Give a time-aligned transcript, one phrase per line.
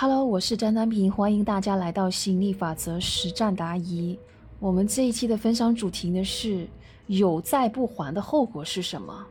[0.00, 4.16] Hello，我是张丹平，欢迎大家来到吸引力法则实战答疑。
[4.60, 6.68] 我们这一期的分享主题呢是
[7.08, 9.26] 有债不还的后果是什么？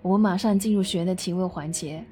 [0.00, 2.04] 我们马上进入学员的提问环节。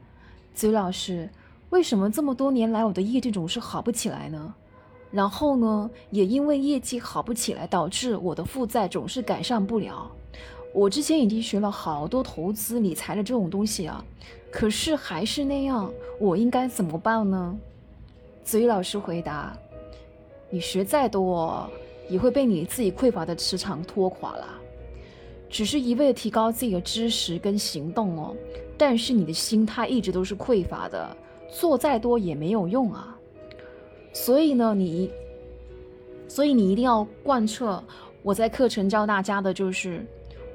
[0.53, 1.31] 子宇老师，
[1.69, 4.53] 为什么这么多年来我的业绩总是好不起来呢？
[5.13, 10.11] 然后呢，也因为业绩好不起来，导致我的负债总是改善不了。
[10.73, 14.05] 我之前已经学了好多投资理财的这种东西啊，
[14.51, 17.59] 可是还是那样，我应该怎么办呢？
[18.45, 19.57] 子宇老师回答：
[20.49, 21.69] 你学再多，
[22.09, 24.47] 也会被你自己匮乏的磁场拖垮了。
[25.49, 28.37] 只是一味的提高自己的知识跟行动哦，
[28.79, 31.17] 但是你的心态一直都是匮乏的，
[31.51, 33.17] 做再多也没有用啊。
[34.13, 35.11] 所以呢，你，
[36.29, 37.83] 所以你一定要贯彻
[38.23, 40.07] 我在课程教大家的，就是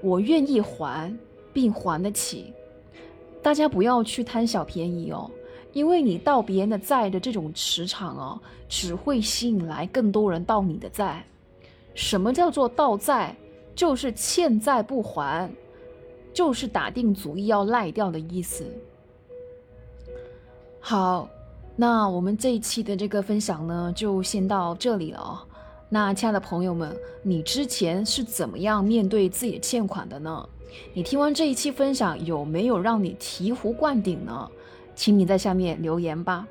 [0.02, 1.14] 我愿意还，
[1.54, 2.54] 并还得起。
[3.42, 5.30] 大家不要去贪小便宜哦，
[5.74, 11.24] 因为你盗别人的债的这种磁场哦，只会吸引来更多人盗你的债。
[11.94, 13.36] 什么叫做盗债？
[13.76, 15.52] 就是欠债不还，
[16.34, 18.66] 就是打定主意要赖掉的意思。
[20.80, 21.28] 好，
[21.76, 25.44] 那我们这一期的这个分享呢，就先到这里了哦。
[25.88, 30.48] 那亲爱的朋友们，你之前是怎么样面对自己的欠款的呢？
[30.94, 34.50] 你听完这一期分享，有没有让你醍醐灌顶呢？
[34.96, 36.48] 请你在下面留言吧。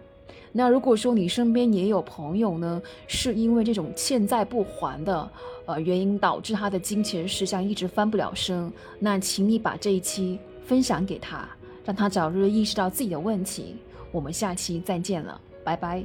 [0.52, 5.28] 那如果说你身边也有朋友呢，是因为这种欠债不还的
[5.66, 11.48] 呃原因导致他的金钱事项一直翻不了身，那请你把这一期分享给他，
[11.84, 13.76] 让他早日意识到自己的问题。
[14.12, 16.04] 我们下期再见了，拜拜。